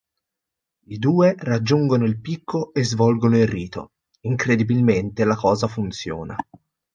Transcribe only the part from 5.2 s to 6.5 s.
la cosa funziona.